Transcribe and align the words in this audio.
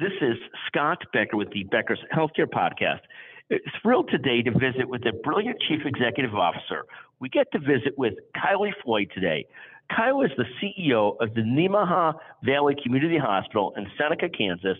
This 0.00 0.12
is 0.22 0.38
Scott 0.66 1.04
Becker 1.12 1.36
with 1.36 1.50
the 1.50 1.64
Becker's 1.64 2.00
Healthcare 2.10 2.46
Podcast. 2.46 3.00
Thrilled 3.82 4.08
today 4.10 4.40
to 4.40 4.50
visit 4.50 4.88
with 4.88 5.02
a 5.04 5.12
brilliant 5.12 5.60
Chief 5.68 5.80
Executive 5.84 6.34
Officer. 6.34 6.86
We 7.18 7.28
get 7.28 7.52
to 7.52 7.58
visit 7.58 7.98
with 7.98 8.14
Kylie 8.34 8.72
Floyd 8.82 9.10
today. 9.14 9.44
Kylie 9.92 10.24
is 10.24 10.30
the 10.38 10.46
CEO 10.56 11.16
of 11.20 11.34
the 11.34 11.42
Nemaha 11.42 12.14
Valley 12.42 12.76
Community 12.82 13.18
Hospital 13.18 13.74
in 13.76 13.86
Seneca, 13.98 14.30
Kansas, 14.30 14.78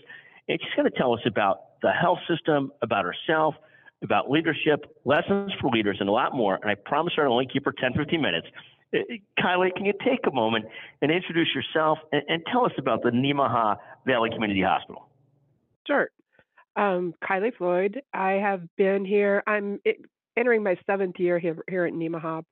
and 0.49 0.59
she's 0.59 0.73
going 0.75 0.89
to 0.91 0.97
tell 0.97 1.13
us 1.13 1.21
about 1.27 1.79
the 1.83 1.91
health 1.91 2.19
system, 2.27 2.71
about 2.81 3.05
herself, 3.05 3.53
about 4.01 4.31
leadership, 4.31 4.87
lessons 5.05 5.51
for 5.61 5.69
leaders, 5.69 5.97
and 5.99 6.09
a 6.09 6.11
lot 6.11 6.33
more. 6.33 6.57
And 6.59 6.71
I 6.71 6.73
promise 6.73 7.13
her 7.17 7.27
I'll 7.27 7.33
only 7.33 7.45
keep 7.45 7.65
her 7.65 7.75
10, 7.79 7.93
15 7.93 8.19
minutes. 8.19 8.47
Uh, 8.91 8.97
Kylie, 9.39 9.71
can 9.75 9.85
you 9.85 9.93
take 10.03 10.21
a 10.25 10.31
moment 10.31 10.65
and 11.03 11.11
introduce 11.11 11.49
yourself 11.53 11.99
and, 12.11 12.23
and 12.27 12.43
tell 12.51 12.65
us 12.65 12.73
about 12.79 13.03
the 13.03 13.11
Nemaha 13.11 13.77
Valley 14.07 14.31
Community 14.31 14.63
Hospital? 14.63 15.10
Sure. 15.91 16.09
Um, 16.77 17.13
Kylie 17.21 17.55
Floyd. 17.57 18.01
I 18.13 18.33
have 18.33 18.61
been 18.77 19.03
here. 19.03 19.43
I'm 19.45 19.79
entering 20.37 20.63
my 20.63 20.77
seventh 20.87 21.15
year 21.19 21.37
here, 21.37 21.57
here 21.69 21.85
at 21.85 21.93
Nemaha. 21.93 22.43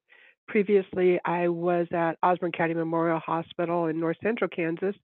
Previously, 0.47 1.19
I 1.23 1.47
was 1.47 1.87
at 1.93 2.17
Osborne 2.21 2.51
County 2.51 2.73
Memorial 2.73 3.19
Hospital 3.19 3.85
in 3.85 3.99
North 3.99 4.17
Central 4.21 4.49
Kansas. 4.49 4.95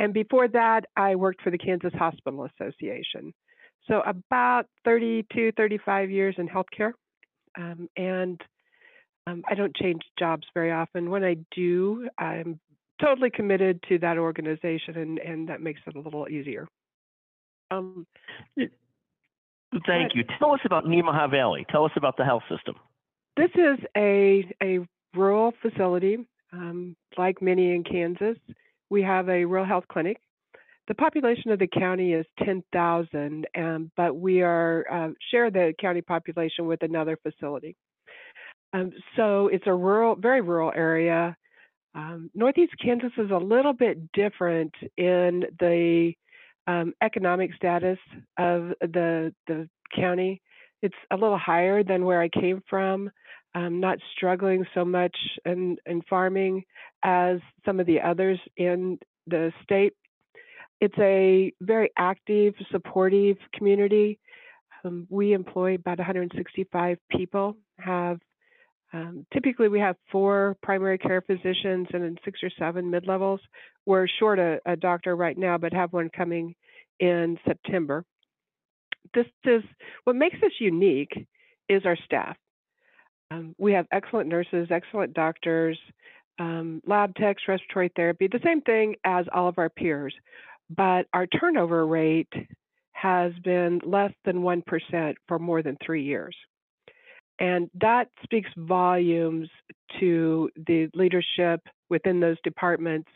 And 0.00 0.12
before 0.12 0.48
that, 0.48 0.86
I 0.96 1.14
worked 1.14 1.42
for 1.42 1.50
the 1.50 1.58
Kansas 1.58 1.92
Hospital 1.94 2.48
Association. 2.58 3.32
So 3.86 4.02
about 4.04 4.64
32, 4.84 5.52
35 5.56 6.10
years 6.10 6.34
in 6.38 6.48
healthcare. 6.48 6.92
Um, 7.56 7.88
and 7.96 8.40
um, 9.28 9.44
I 9.48 9.54
don't 9.54 9.76
change 9.76 10.02
jobs 10.18 10.46
very 10.54 10.72
often. 10.72 11.10
When 11.10 11.22
I 11.22 11.36
do, 11.54 12.08
I'm 12.18 12.58
totally 13.00 13.30
committed 13.30 13.80
to 13.88 13.98
that 14.00 14.18
organization, 14.18 14.96
and, 14.96 15.18
and 15.18 15.48
that 15.48 15.60
makes 15.60 15.80
it 15.86 15.94
a 15.94 16.00
little 16.00 16.28
easier. 16.28 16.66
Um, 17.70 18.06
Thank 19.86 20.14
you. 20.14 20.24
Tell 20.38 20.52
us 20.52 20.60
about 20.64 20.84
Nemaha 20.84 21.30
Valley. 21.30 21.66
Tell 21.70 21.84
us 21.84 21.90
about 21.96 22.16
the 22.16 22.24
health 22.24 22.44
system. 22.48 22.76
This 23.36 23.50
is 23.54 23.78
a, 23.96 24.44
a 24.62 24.78
rural 25.14 25.52
facility, 25.60 26.18
um, 26.52 26.96
like 27.18 27.42
many 27.42 27.74
in 27.74 27.84
Kansas. 27.84 28.38
We 28.88 29.02
have 29.02 29.28
a 29.28 29.44
rural 29.44 29.66
health 29.66 29.84
clinic. 29.88 30.18
The 30.88 30.94
population 30.94 31.50
of 31.50 31.58
the 31.58 31.66
county 31.66 32.12
is 32.12 32.24
10,000, 32.44 33.46
um, 33.56 33.90
but 33.96 34.16
we 34.16 34.42
are 34.42 34.86
uh, 34.90 35.08
share 35.30 35.50
the 35.50 35.74
county 35.80 36.00
population 36.00 36.66
with 36.66 36.82
another 36.82 37.18
facility. 37.22 37.76
Um, 38.72 38.92
so 39.16 39.48
it's 39.48 39.66
a 39.66 39.74
rural, 39.74 40.14
very 40.14 40.40
rural 40.40 40.72
area. 40.74 41.36
Um, 41.94 42.30
Northeast 42.34 42.74
Kansas 42.82 43.12
is 43.18 43.30
a 43.30 43.36
little 43.36 43.72
bit 43.72 44.12
different 44.12 44.72
in 44.96 45.44
the 45.58 46.12
um, 46.66 46.92
economic 47.02 47.54
status 47.54 47.98
of 48.38 48.70
the 48.80 49.34
the 49.46 49.68
county. 49.94 50.42
It's 50.82 50.94
a 51.10 51.16
little 51.16 51.38
higher 51.38 51.82
than 51.82 52.04
where 52.04 52.20
I 52.20 52.28
came 52.28 52.62
from. 52.68 53.10
I'm 53.54 53.80
not 53.80 53.98
struggling 54.14 54.66
so 54.74 54.84
much 54.84 55.16
in, 55.46 55.78
in 55.86 56.02
farming 56.02 56.64
as 57.02 57.38
some 57.64 57.80
of 57.80 57.86
the 57.86 58.00
others 58.02 58.38
in 58.58 58.98
the 59.26 59.50
state. 59.62 59.94
It's 60.82 60.98
a 60.98 61.52
very 61.62 61.90
active, 61.96 62.52
supportive 62.70 63.38
community. 63.54 64.18
Um, 64.84 65.06
we 65.08 65.32
employ 65.32 65.76
about 65.76 65.96
165 65.96 66.98
people, 67.10 67.56
have 67.78 68.20
um, 68.92 69.26
typically, 69.32 69.68
we 69.68 69.80
have 69.80 69.96
four 70.12 70.56
primary 70.62 70.98
care 70.98 71.20
physicians 71.20 71.88
and 71.92 72.02
then 72.02 72.16
six 72.24 72.40
or 72.42 72.50
seven 72.58 72.90
mid 72.90 73.06
levels. 73.06 73.40
We're 73.84 74.06
short 74.18 74.38
a, 74.38 74.60
a, 74.64 74.76
doctor 74.76 75.16
right 75.16 75.36
now, 75.36 75.58
but 75.58 75.72
have 75.72 75.92
one 75.92 76.08
coming 76.08 76.54
in 77.00 77.38
September. 77.46 78.04
This 79.14 79.26
is 79.44 79.62
what 80.04 80.16
makes 80.16 80.36
us 80.36 80.52
unique 80.60 81.26
is 81.68 81.84
our 81.84 81.96
staff. 82.04 82.36
Um, 83.30 83.54
we 83.58 83.72
have 83.72 83.86
excellent 83.90 84.28
nurses, 84.28 84.68
excellent 84.70 85.14
doctors, 85.14 85.78
um, 86.38 86.80
lab 86.86 87.14
techs, 87.16 87.42
respiratory 87.48 87.90
therapy, 87.96 88.28
the 88.28 88.40
same 88.44 88.60
thing 88.60 88.96
as 89.04 89.26
all 89.34 89.48
of 89.48 89.58
our 89.58 89.68
peers. 89.68 90.14
But 90.70 91.06
our 91.12 91.26
turnover 91.26 91.86
rate 91.86 92.32
has 92.92 93.32
been 93.44 93.80
less 93.84 94.12
than 94.24 94.42
1% 94.42 95.14
for 95.28 95.38
more 95.38 95.62
than 95.62 95.76
three 95.84 96.04
years. 96.04 96.36
And 97.38 97.70
that 97.80 98.08
speaks 98.22 98.50
volumes 98.56 99.48
to 100.00 100.50
the 100.66 100.88
leadership 100.94 101.60
within 101.90 102.20
those 102.20 102.36
departments 102.42 103.08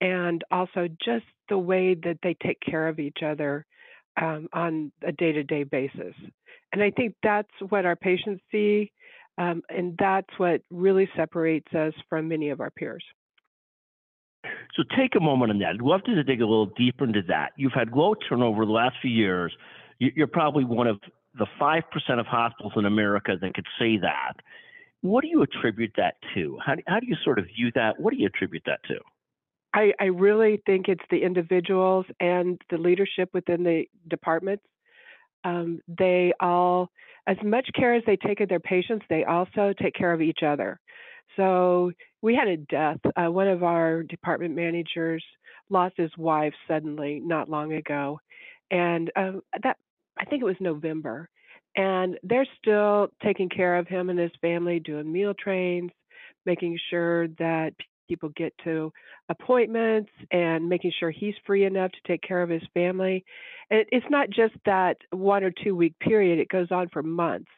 and 0.00 0.42
also 0.50 0.88
just 1.02 1.24
the 1.48 1.58
way 1.58 1.94
that 1.94 2.18
they 2.22 2.36
take 2.42 2.58
care 2.60 2.88
of 2.88 2.98
each 2.98 3.18
other 3.24 3.66
um, 4.20 4.48
on 4.52 4.92
a 5.06 5.12
day 5.12 5.32
to 5.32 5.42
day 5.42 5.64
basis. 5.64 6.14
And 6.72 6.82
I 6.82 6.90
think 6.90 7.14
that's 7.22 7.50
what 7.68 7.84
our 7.84 7.96
patients 7.96 8.42
see, 8.50 8.92
um, 9.38 9.62
and 9.68 9.96
that's 9.98 10.28
what 10.36 10.62
really 10.70 11.08
separates 11.16 11.72
us 11.74 11.92
from 12.08 12.28
many 12.28 12.50
of 12.50 12.60
our 12.60 12.70
peers. 12.70 13.04
So 14.74 14.84
take 14.96 15.16
a 15.16 15.20
moment 15.20 15.52
on 15.52 15.58
that. 15.58 15.74
I'd 15.74 15.82
love 15.82 16.02
to 16.04 16.22
dig 16.22 16.40
a 16.40 16.46
little 16.46 16.72
deeper 16.76 17.04
into 17.04 17.22
that. 17.28 17.52
You've 17.56 17.72
had 17.72 17.90
low 17.90 18.14
turnover 18.28 18.64
the 18.64 18.72
last 18.72 18.96
few 19.02 19.10
years. 19.10 19.52
You're 19.98 20.28
probably 20.28 20.64
one 20.64 20.86
of 20.86 20.98
the 21.38 21.46
5% 21.60 21.82
of 22.18 22.26
hospitals 22.26 22.72
in 22.76 22.86
America 22.86 23.36
that 23.40 23.54
could 23.54 23.66
say 23.78 23.98
that. 23.98 24.34
What 25.02 25.22
do 25.22 25.28
you 25.28 25.42
attribute 25.42 25.92
that 25.96 26.14
to? 26.34 26.58
How 26.64 26.74
do, 26.74 26.82
how 26.86 27.00
do 27.00 27.06
you 27.06 27.16
sort 27.24 27.38
of 27.38 27.46
view 27.46 27.70
that? 27.74 27.98
What 27.98 28.12
do 28.12 28.20
you 28.20 28.26
attribute 28.26 28.62
that 28.66 28.82
to? 28.88 28.96
I, 29.72 29.92
I 30.00 30.06
really 30.06 30.60
think 30.66 30.88
it's 30.88 31.04
the 31.10 31.22
individuals 31.22 32.04
and 32.18 32.60
the 32.70 32.76
leadership 32.76 33.30
within 33.32 33.62
the 33.62 33.84
departments. 34.08 34.64
Um, 35.44 35.80
they 35.86 36.32
all, 36.40 36.90
as 37.26 37.36
much 37.44 37.68
care 37.74 37.94
as 37.94 38.02
they 38.06 38.16
take 38.16 38.40
of 38.40 38.48
their 38.48 38.60
patients, 38.60 39.06
they 39.08 39.24
also 39.24 39.72
take 39.80 39.94
care 39.94 40.12
of 40.12 40.20
each 40.20 40.40
other. 40.44 40.80
So 41.36 41.92
we 42.20 42.34
had 42.34 42.48
a 42.48 42.56
death. 42.56 42.98
Uh, 43.16 43.30
one 43.30 43.48
of 43.48 43.62
our 43.62 44.02
department 44.02 44.54
managers 44.54 45.24
lost 45.70 45.94
his 45.96 46.10
wife 46.18 46.52
suddenly 46.66 47.20
not 47.24 47.48
long 47.48 47.72
ago, 47.72 48.20
and 48.70 49.10
um, 49.16 49.42
that 49.62 49.76
I 50.20 50.24
think 50.26 50.42
it 50.42 50.46
was 50.46 50.56
November. 50.60 51.28
And 51.76 52.18
they're 52.22 52.46
still 52.58 53.08
taking 53.22 53.48
care 53.48 53.78
of 53.78 53.88
him 53.88 54.10
and 54.10 54.18
his 54.18 54.32
family, 54.40 54.80
doing 54.80 55.10
meal 55.10 55.34
trains, 55.34 55.90
making 56.44 56.78
sure 56.90 57.28
that 57.38 57.72
people 58.08 58.30
get 58.36 58.52
to 58.64 58.92
appointments 59.28 60.10
and 60.32 60.68
making 60.68 60.92
sure 60.98 61.12
he's 61.12 61.34
free 61.46 61.64
enough 61.64 61.92
to 61.92 61.98
take 62.08 62.22
care 62.22 62.42
of 62.42 62.50
his 62.50 62.62
family. 62.74 63.24
And 63.70 63.84
it's 63.92 64.06
not 64.10 64.30
just 64.30 64.54
that 64.66 64.96
one 65.10 65.44
or 65.44 65.52
two 65.62 65.76
week 65.76 65.94
period, 66.00 66.40
it 66.40 66.48
goes 66.48 66.72
on 66.72 66.88
for 66.92 67.04
months. 67.04 67.50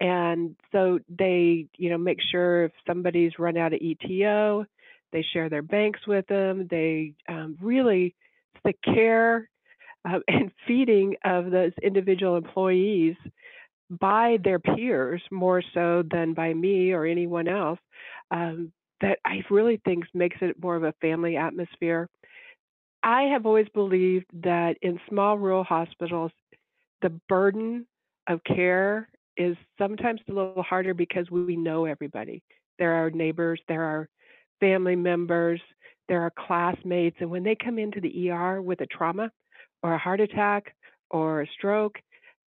And 0.00 0.56
so 0.70 1.00
they, 1.08 1.66
you 1.76 1.90
know, 1.90 1.98
make 1.98 2.18
sure 2.30 2.64
if 2.64 2.72
somebody's 2.86 3.38
run 3.38 3.56
out 3.56 3.72
of 3.72 3.80
ETO, 3.80 4.64
they 5.12 5.24
share 5.32 5.48
their 5.48 5.62
banks 5.62 6.00
with 6.06 6.26
them. 6.28 6.68
They 6.70 7.14
um, 7.28 7.56
really, 7.60 8.14
the 8.64 8.72
care 8.84 9.48
and 10.28 10.50
feeding 10.66 11.16
of 11.24 11.50
those 11.50 11.72
individual 11.82 12.36
employees 12.36 13.16
by 14.00 14.38
their 14.42 14.58
peers 14.58 15.22
more 15.30 15.62
so 15.74 16.02
than 16.10 16.32
by 16.32 16.52
me 16.54 16.92
or 16.92 17.04
anyone 17.04 17.46
else 17.46 17.78
um, 18.30 18.72
that 19.00 19.18
I 19.26 19.42
really 19.50 19.80
think 19.84 20.04
makes 20.14 20.36
it 20.40 20.62
more 20.62 20.76
of 20.76 20.84
a 20.84 20.94
family 21.00 21.36
atmosphere. 21.36 22.08
I 23.02 23.22
have 23.24 23.46
always 23.46 23.68
believed 23.74 24.26
that 24.44 24.76
in 24.80 25.00
small 25.08 25.36
rural 25.36 25.64
hospitals, 25.64 26.30
the 27.02 27.10
burden 27.28 27.86
of 28.28 28.42
care 28.44 29.08
is 29.36 29.56
sometimes 29.76 30.20
a 30.28 30.32
little 30.32 30.62
harder 30.62 30.94
because 30.94 31.30
we 31.30 31.56
know 31.56 31.84
everybody. 31.84 32.42
There 32.78 32.92
are 32.92 33.10
neighbors, 33.10 33.60
there 33.68 33.82
are 33.82 34.08
family 34.60 34.96
members, 34.96 35.60
there 36.08 36.22
are 36.22 36.32
classmates, 36.46 37.16
and 37.20 37.30
when 37.30 37.42
they 37.42 37.56
come 37.56 37.78
into 37.78 38.00
the 38.00 38.30
ER 38.30 38.62
with 38.62 38.80
a 38.80 38.86
trauma, 38.86 39.30
or 39.82 39.94
a 39.94 39.98
heart 39.98 40.20
attack 40.20 40.74
or 41.10 41.42
a 41.42 41.46
stroke, 41.46 41.98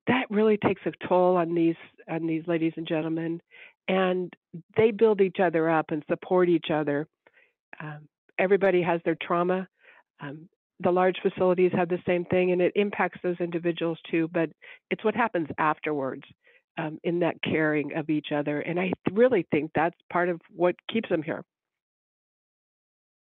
that 0.08 0.26
really 0.30 0.58
takes 0.58 0.82
a 0.86 1.08
toll 1.08 1.36
on 1.38 1.54
these 1.56 1.76
on 2.10 2.28
these 2.28 2.44
ladies 2.48 2.74
and 2.78 2.88
gentlemen, 2.88 3.42
and 3.88 4.34
they 4.78 4.92
build 4.92 5.22
each 5.22 5.38
other 5.42 5.70
up 5.70 5.88
and 5.90 6.04
support 6.08 6.50
each 6.50 6.68
other. 6.72 7.08
Um, 7.80 8.08
everybody 8.38 8.82
has 8.82 9.02
their 9.06 9.18
trauma. 9.22 9.68
Um, 10.20 10.48
the 10.82 10.92
large 10.92 11.18
facilities 11.22 11.72
have 11.74 11.90
the 11.90 12.02
same 12.06 12.26
thing, 12.26 12.52
and 12.52 12.62
it 12.62 12.74
impacts 12.76 13.20
those 13.24 13.40
individuals 13.40 13.98
too. 14.12 14.30
But 14.34 14.50
it's 14.92 15.04
what 15.04 15.16
happens 15.16 15.48
afterwards 15.58 16.24
um, 16.78 17.00
in 17.04 17.20
that 17.20 17.42
caring 17.44 17.96
of 17.96 18.10
each 18.10 18.28
other, 18.36 18.60
and 18.60 18.80
I 18.80 18.92
really 19.12 19.48
think 19.52 19.72
that's 19.74 19.98
part 20.12 20.30
of 20.30 20.40
what 20.54 20.76
keeps 20.92 21.10
them 21.10 21.24
here. 21.24 21.44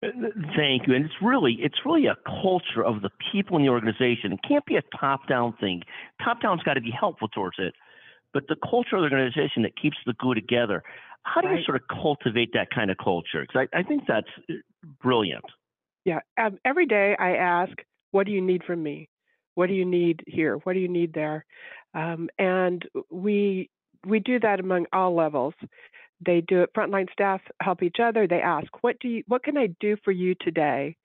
Thank 0.03 0.89
you. 0.89 0.95
And 0.95 1.05
it's 1.05 1.15
really 1.23 1.59
it's 1.61 1.79
really 1.87 2.07
a 2.07 2.17
culture 2.25 2.85
of 2.85 3.03
the 3.03 3.11
people 3.31 3.57
in 3.57 3.63
the 3.63 3.69
organization. 3.69 4.33
It 4.33 4.41
can't 4.47 4.67
be 4.67 4.77
a 4.77 4.83
top 4.99 5.29
down 5.29 5.55
thing. 5.61 5.83
Top 6.25 6.41
down's 6.41 6.63
got 6.63 6.75
to 6.75 6.81
be 6.81 6.91
helpful 6.91 7.29
towards 7.29 7.57
it, 7.59 7.75
but 8.35 8.45
the 8.49 8.57
culture 8.69 8.97
of 8.97 9.03
the 9.03 9.15
organization 9.15 9.63
that 9.63 9.77
keeps 9.81 9.97
the 10.05 10.15
glue 10.15 10.35
together. 10.35 10.83
How 11.23 11.41
do 11.41 11.47
right. 11.47 11.59
you 11.59 11.65
sort 11.65 11.77
of 11.77 11.83
cultivate 12.03 12.53
that 12.55 12.69
kind 12.75 12.91
of 12.91 12.97
culture? 12.99 13.47
Because 13.47 13.69
I, 13.73 13.79
I 13.79 13.83
think 13.85 14.03
that's 14.09 14.27
brilliant. 15.01 15.45
Yeah. 16.05 16.19
Um, 16.37 16.59
every 16.65 16.87
day 16.87 17.15
I 17.17 17.37
ask, 17.37 17.73
"What 18.11 18.27
do 18.27 18.33
you 18.33 18.41
need 18.41 18.65
from 18.65 18.83
me?" 18.83 19.09
What 19.55 19.69
do 19.69 19.75
you 19.75 19.85
need 19.85 20.23
here? 20.27 20.57
What 20.65 20.73
do 20.73 20.79
you 20.79 20.89
need 20.89 21.13
there? 21.13 21.45
Um, 21.95 22.29
and 22.39 22.85
we 23.11 23.69
we 24.07 24.19
do 24.19 24.41
that 24.41 24.61
among 24.61 24.87
all 24.93 25.15
levels. 25.15 25.55
They 26.25 26.41
do 26.41 26.63
it. 26.63 26.71
Frontline 26.75 27.11
staff 27.13 27.41
help 27.61 27.83
each 27.83 27.97
other. 28.03 28.27
They 28.27 28.41
ask, 28.41 28.69
"What 28.83 28.99
do 29.01 29.09
you? 29.09 29.25
What 29.27 29.43
can 29.43 29.57
I 29.57 29.69
do 29.81 29.97
for 30.05 30.13
you 30.13 30.35
today?" 30.41 30.97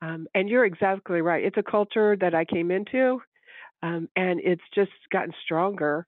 Um, 0.00 0.26
and 0.34 0.48
you're 0.48 0.64
exactly 0.64 1.20
right. 1.22 1.44
It's 1.44 1.56
a 1.56 1.62
culture 1.62 2.16
that 2.16 2.34
I 2.34 2.44
came 2.44 2.70
into, 2.70 3.20
um, 3.82 4.08
and 4.16 4.40
it's 4.40 4.62
just 4.74 4.92
gotten 5.10 5.32
stronger. 5.44 6.06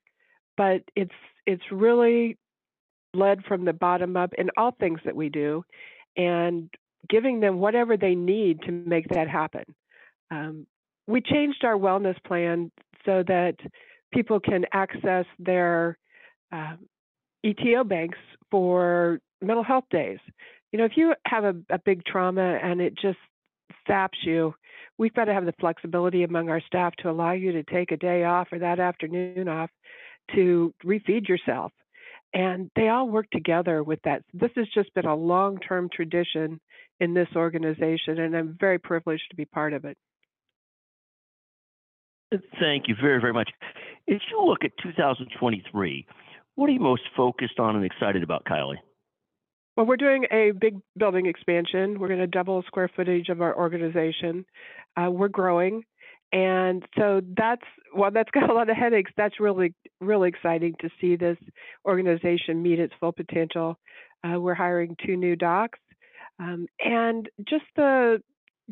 But 0.57 0.83
it's 0.95 1.15
it's 1.47 1.63
really 1.73 2.37
led 3.15 3.45
from 3.45 3.65
the 3.65 3.73
bottom 3.73 4.17
up 4.17 4.33
in 4.35 4.51
all 4.57 4.73
things 4.73 5.01
that 5.05 5.17
we 5.17 5.29
do, 5.29 5.65
and 6.17 6.71
giving 7.09 7.41
them 7.41 7.59
whatever 7.59 7.97
they 7.97 8.15
need 8.15 8.63
to 8.63 8.73
make 8.73 9.09
that 9.09 9.29
happen. 9.29 9.65
Um, 10.31 10.67
we 11.07 11.21
changed 11.21 11.65
our 11.65 11.77
wellness 11.77 12.23
plan 12.25 12.71
so 13.05 13.25
that 13.27 13.57
people 14.13 14.39
can 14.39 14.65
access 14.73 15.27
their 15.39 15.99
um, 16.53 16.79
ETO 17.45 17.87
banks 17.89 18.19
for 18.51 19.21
mental 19.41 19.65
health 19.65 19.85
days. 19.91 20.19
You 20.73 20.79
know, 20.79 20.85
if 20.85 20.93
you 20.97 21.15
have 21.27 21.45
a, 21.45 21.55
a 21.71 21.79
big 21.79 22.05
trauma 22.05 22.59
and 22.63 22.81
it 22.81 22.95
just 22.95 23.19
saps 23.87 24.19
you, 24.23 24.55
we've 24.99 25.15
got 25.15 25.25
to 25.25 25.35
have 25.35 25.47
the 25.47 25.55
flexibility 25.59 26.23
among 26.23 26.49
our 26.49 26.61
staff 26.61 26.95
to 26.99 27.11
allow 27.11 27.33
you 27.33 27.53
to 27.53 27.63
take 27.65 27.91
a 27.91 27.97
day 27.97 28.25
off 28.25 28.49
or 28.53 28.59
that 28.59 28.79
afternoon 28.79 29.49
off 29.49 29.71
to 30.35 30.75
refeed 30.85 31.29
yourself. 31.29 31.73
And 32.33 32.71
they 32.77 32.89
all 32.89 33.09
work 33.09 33.29
together 33.33 33.83
with 33.83 34.01
that. 34.05 34.23
This 34.33 34.53
has 34.55 34.69
just 34.73 34.95
been 34.95 35.07
a 35.07 35.17
long 35.17 35.59
term 35.59 35.89
tradition 35.93 36.61
in 37.01 37.15
this 37.15 37.29
organization, 37.35 38.21
and 38.21 38.37
I'm 38.37 38.57
very 38.61 38.79
privileged 38.79 39.25
to 39.31 39.37
be 39.37 39.47
part 39.47 39.73
of 39.73 39.85
it. 39.85 39.97
Thank 42.61 42.87
you 42.87 42.95
very, 43.01 43.21
very 43.21 43.33
much. 43.33 43.51
As 44.09 44.21
you 44.31 44.45
look 44.45 44.65
at 44.65 44.71
2023, 44.83 46.07
what 46.61 46.69
are 46.69 46.75
you 46.75 46.81
most 46.81 47.05
focused 47.17 47.59
on 47.59 47.75
and 47.75 47.87
excited 47.87 48.23
about, 48.23 48.45
Kylie? 48.45 48.77
Well, 49.79 49.87
we're 49.87 49.97
doing 49.97 50.27
a 50.31 50.51
big 50.51 50.77
building 50.95 51.25
expansion. 51.25 51.99
We're 51.99 52.09
going 52.09 52.21
to 52.21 52.27
double 52.27 52.63
square 52.67 52.91
footage 52.95 53.31
of 53.31 53.41
our 53.41 53.57
organization. 53.57 54.45
Uh, 54.95 55.11
we're 55.11 55.29
growing. 55.29 55.85
And 56.35 56.85
so 56.99 57.23
that's 57.35 57.65
well, 57.97 58.11
that's 58.11 58.31
got 58.35 58.51
a 58.51 58.53
lot 58.53 58.69
of 58.69 58.77
headaches. 58.77 59.11
That's 59.17 59.41
really, 59.41 59.73
really 60.03 60.29
exciting 60.29 60.75
to 60.83 60.91
see 61.01 61.17
this 61.17 61.39
organization 61.87 62.63
meet 62.63 62.79
its 62.79 62.93
full 63.01 63.13
potential. 63.13 63.79
Uh, 64.23 64.39
we're 64.39 64.53
hiring 64.53 64.97
two 65.07 65.17
new 65.17 65.37
docs, 65.37 65.79
um, 66.39 66.67
and 66.79 67.27
just 67.49 67.65
the 67.75 68.23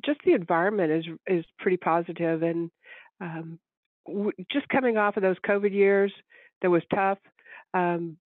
just 0.05 0.21
the 0.27 0.35
environment 0.35 0.93
is 0.93 1.05
is 1.27 1.45
pretty 1.59 1.79
positive. 1.79 2.43
And 2.43 2.71
um, 3.23 3.59
w- 4.07 4.33
just 4.53 4.69
coming 4.69 4.99
off 4.99 5.17
of 5.17 5.23
those 5.23 5.39
COVID 5.49 5.73
years, 5.73 6.13
that 6.61 6.71
was 6.71 6.83
tough. 6.95 7.19
Um, 7.79 8.17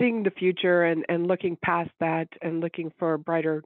seeing 0.00 0.22
the 0.22 0.30
future 0.30 0.84
and, 0.84 1.04
and 1.08 1.26
looking 1.26 1.56
past 1.62 1.90
that 2.00 2.28
and 2.40 2.60
looking 2.60 2.92
for 2.98 3.14
a 3.14 3.18
brighter 3.18 3.62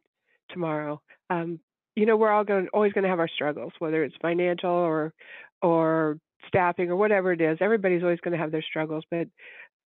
tomorrow. 0.51 1.01
Um, 1.31 1.61
you 1.95 2.07
know, 2.07 2.17
we're 2.17 2.31
all 2.31 2.45
going 2.45 2.69
always 2.73 2.93
going 2.93 3.05
to 3.05 3.11
have 3.11 3.19
our 3.19 3.29
struggles, 3.29 3.73
whether 3.79 4.03
it's 4.03 4.15
financial 4.23 4.71
or 4.71 5.13
or 5.61 6.19
staffing 6.49 6.91
or 6.91 6.97
whatever 6.97 7.33
it 7.33 7.41
is. 7.41 7.59
Everybody's 7.61 8.03
always 8.03 8.21
going 8.21 8.33
to 8.33 8.39
have 8.39 8.51
their 8.51 8.63
struggles, 8.63 9.05
but 9.11 9.29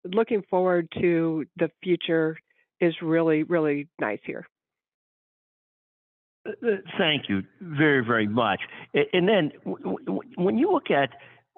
looking 0.05 0.43
forward 0.49 0.89
to 1.01 1.45
the 1.57 1.71
future 1.83 2.39
is 2.81 2.95
really 3.03 3.43
really 3.43 3.89
nice 4.01 4.21
here. 4.25 4.47
Uh, 6.47 6.51
uh, 6.51 6.77
thank 6.97 7.29
you 7.29 7.43
very, 7.61 8.05
very 8.05 8.29
much. 8.29 8.61
And 9.13 9.29
then 9.29 9.51
when 10.37 10.59
you 10.59 10.71
look 10.71 10.91
at 10.91 11.11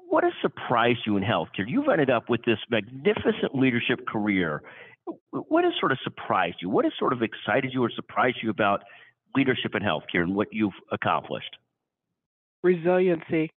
what 0.09 0.25
has 0.25 0.33
surprised 0.41 1.01
you 1.07 1.17
in 1.17 1.23
healthcare? 1.23 1.67
You've 1.67 1.89
ended 1.89 2.11
up 2.11 2.29
with 2.29 2.43
this 2.45 2.59
magnificent 2.71 3.55
leadership 3.55 4.07
career. 4.07 4.63
What 5.31 5.65
has 5.65 5.75
sort 5.79 5.93
of 5.93 5.99
surprised 6.03 6.57
you? 6.61 6.71
What 6.71 6.85
has 6.85 6.93
sort 6.99 7.13
of 7.13 7.23
excited 7.23 7.73
you 7.73 7.85
or 7.85 7.91
surprised 7.95 8.39
you 8.43 8.51
about 8.51 8.83
leadership 9.37 9.75
in 9.75 9.83
healthcare 9.83 10.23
and 10.23 10.35
what 10.35 10.49
you've 10.51 10.73
accomplished? 10.93 11.57
Resiliency. 12.63 13.51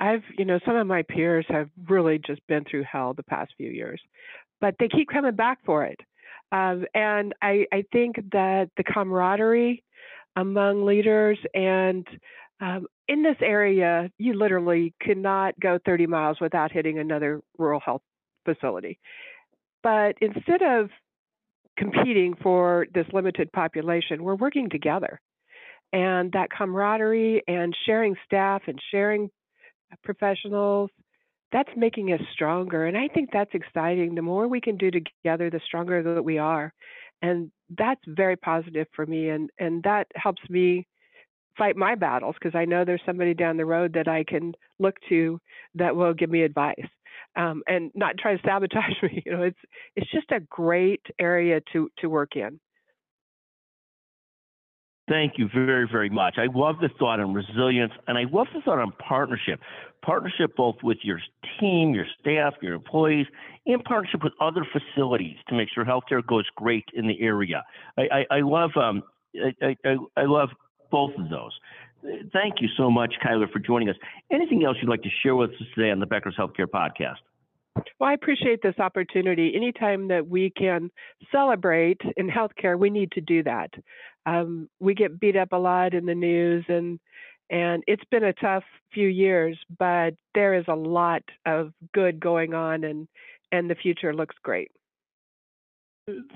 I've, 0.00 0.22
you 0.36 0.44
know, 0.44 0.58
some 0.66 0.74
of 0.74 0.86
my 0.86 1.02
peers 1.02 1.46
have 1.48 1.68
really 1.88 2.20
just 2.26 2.44
been 2.48 2.64
through 2.68 2.84
hell 2.90 3.14
the 3.14 3.22
past 3.22 3.52
few 3.56 3.70
years, 3.70 4.00
but 4.60 4.74
they 4.80 4.88
keep 4.88 5.08
coming 5.08 5.36
back 5.36 5.58
for 5.64 5.84
it. 5.84 6.00
Um, 6.50 6.84
and 6.94 7.32
I, 7.40 7.66
I 7.72 7.84
think 7.92 8.16
that 8.32 8.70
the 8.76 8.82
camaraderie 8.82 9.84
among 10.36 10.84
leaders 10.84 11.38
and 11.54 12.06
um, 12.62 12.86
in 13.08 13.24
this 13.24 13.36
area, 13.40 14.08
you 14.18 14.34
literally 14.34 14.94
cannot 15.02 15.58
go 15.58 15.78
30 15.84 16.06
miles 16.06 16.38
without 16.40 16.70
hitting 16.70 16.98
another 16.98 17.40
rural 17.58 17.80
health 17.80 18.02
facility. 18.44 19.00
But 19.82 20.14
instead 20.20 20.62
of 20.62 20.88
competing 21.76 22.34
for 22.40 22.86
this 22.94 23.06
limited 23.12 23.50
population, 23.52 24.22
we're 24.22 24.36
working 24.36 24.70
together. 24.70 25.20
And 25.92 26.30
that 26.32 26.50
camaraderie 26.56 27.42
and 27.48 27.76
sharing 27.84 28.14
staff 28.24 28.62
and 28.68 28.78
sharing 28.92 29.28
professionals, 30.04 30.90
that's 31.50 31.68
making 31.76 32.12
us 32.12 32.20
stronger. 32.32 32.86
And 32.86 32.96
I 32.96 33.08
think 33.08 33.30
that's 33.32 33.52
exciting. 33.54 34.14
The 34.14 34.22
more 34.22 34.46
we 34.46 34.60
can 34.60 34.76
do 34.76 34.90
together, 34.90 35.50
the 35.50 35.60
stronger 35.66 36.14
that 36.14 36.24
we 36.24 36.38
are. 36.38 36.72
And 37.22 37.50
that's 37.76 38.00
very 38.06 38.36
positive 38.36 38.86
for 38.94 39.04
me. 39.04 39.30
And, 39.30 39.50
and 39.58 39.82
that 39.82 40.06
helps 40.14 40.42
me 40.48 40.86
fight 41.56 41.76
my 41.76 41.94
battles 41.94 42.34
because 42.40 42.56
I 42.56 42.64
know 42.64 42.84
there's 42.84 43.02
somebody 43.04 43.34
down 43.34 43.56
the 43.56 43.66
road 43.66 43.92
that 43.94 44.08
I 44.08 44.24
can 44.24 44.52
look 44.78 44.96
to 45.08 45.40
that 45.74 45.94
will 45.94 46.14
give 46.14 46.30
me 46.30 46.42
advice 46.42 46.76
um, 47.36 47.62
and 47.66 47.90
not 47.94 48.18
try 48.18 48.36
to 48.36 48.42
sabotage 48.44 48.94
me. 49.02 49.22
You 49.24 49.32
know, 49.32 49.42
it's 49.42 49.58
it's 49.96 50.10
just 50.10 50.30
a 50.30 50.40
great 50.40 51.02
area 51.18 51.60
to 51.72 51.90
to 51.98 52.08
work 52.08 52.36
in. 52.36 52.60
Thank 55.08 55.32
you 55.36 55.48
very, 55.52 55.88
very 55.90 56.08
much. 56.08 56.36
I 56.38 56.46
love 56.54 56.76
the 56.80 56.88
thought 56.98 57.18
on 57.18 57.34
resilience, 57.34 57.92
and 58.06 58.16
I 58.16 58.22
love 58.32 58.46
the 58.54 58.60
thought 58.60 58.78
on 58.78 58.92
partnership. 59.06 59.60
Partnership 60.02 60.56
both 60.56 60.76
with 60.82 60.98
your 61.02 61.20
team, 61.60 61.92
your 61.92 62.06
staff, 62.20 62.54
your 62.62 62.74
employees, 62.74 63.26
and 63.66 63.82
partnership 63.84 64.22
with 64.22 64.32
other 64.40 64.64
facilities 64.72 65.36
to 65.48 65.56
make 65.56 65.68
sure 65.74 65.84
healthcare 65.84 66.24
goes 66.24 66.44
great 66.56 66.84
in 66.94 67.08
the 67.08 67.20
area. 67.20 67.64
I, 67.98 68.02
I, 68.02 68.36
I 68.36 68.40
love 68.40 68.70
um, 68.76 69.02
I, 69.36 69.76
I, 69.84 69.96
I 70.16 70.24
love 70.24 70.50
both 70.92 71.12
of 71.18 71.28
those. 71.28 71.52
Thank 72.32 72.60
you 72.60 72.68
so 72.76 72.90
much, 72.90 73.14
Kyler, 73.24 73.50
for 73.50 73.58
joining 73.58 73.88
us. 73.88 73.96
Anything 74.30 74.64
else 74.64 74.76
you'd 74.80 74.88
like 74.88 75.02
to 75.02 75.10
share 75.22 75.34
with 75.34 75.50
us 75.50 75.56
today 75.74 75.90
on 75.90 75.98
the 75.98 76.06
Becker's 76.06 76.36
Healthcare 76.38 76.66
Podcast? 76.66 77.16
Well, 77.98 78.10
I 78.10 78.12
appreciate 78.12 78.60
this 78.62 78.78
opportunity. 78.78 79.52
Anytime 79.54 80.08
that 80.08 80.28
we 80.28 80.50
can 80.50 80.90
celebrate 81.30 82.00
in 82.16 82.28
healthcare, 82.28 82.78
we 82.78 82.90
need 82.90 83.10
to 83.12 83.20
do 83.20 83.42
that. 83.44 83.70
Um, 84.26 84.68
we 84.78 84.94
get 84.94 85.18
beat 85.18 85.36
up 85.36 85.52
a 85.52 85.56
lot 85.56 85.94
in 85.94 86.04
the 86.06 86.14
news, 86.14 86.64
and 86.68 87.00
and 87.50 87.82
it's 87.86 88.04
been 88.10 88.24
a 88.24 88.32
tough 88.34 88.64
few 88.92 89.08
years, 89.08 89.58
but 89.78 90.14
there 90.34 90.54
is 90.54 90.64
a 90.68 90.74
lot 90.74 91.22
of 91.46 91.72
good 91.94 92.20
going 92.20 92.52
on, 92.52 92.84
and 92.84 93.08
and 93.52 93.70
the 93.70 93.74
future 93.74 94.14
looks 94.14 94.36
great. 94.42 94.70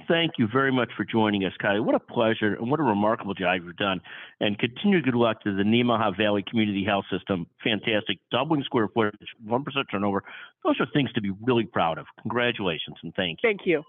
Thank 0.06 0.32
you 0.38 0.46
very 0.46 0.70
much 0.70 0.90
for 0.96 1.04
joining 1.04 1.44
us, 1.44 1.52
Kylie. 1.60 1.84
What 1.84 1.96
a 1.96 2.00
pleasure 2.00 2.54
and 2.54 2.70
what 2.70 2.78
a 2.78 2.84
remarkable 2.84 3.34
job 3.34 3.62
you've 3.64 3.76
done. 3.76 4.00
And 4.40 4.56
continued 4.58 5.04
good 5.04 5.16
luck 5.16 5.42
to 5.42 5.56
the 5.56 5.64
Nemaha 5.64 6.16
Valley 6.16 6.44
Community 6.48 6.84
Health 6.84 7.06
System. 7.10 7.46
Fantastic. 7.64 8.18
Doubling 8.30 8.62
square 8.62 8.88
footage, 8.88 9.28
1% 9.44 9.64
turnover. 9.90 10.22
Those 10.64 10.76
are 10.78 10.86
things 10.92 11.12
to 11.14 11.20
be 11.20 11.32
really 11.42 11.64
proud 11.64 11.98
of. 11.98 12.06
Congratulations 12.22 12.96
and 13.02 13.12
thank 13.16 13.40
you. 13.42 13.48
Thank 13.48 13.60
you. 13.64 13.82